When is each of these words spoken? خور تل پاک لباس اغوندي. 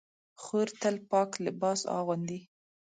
خور 0.41 0.67
تل 0.81 0.95
پاک 1.11 1.29
لباس 1.45 1.79
اغوندي. 1.97 2.39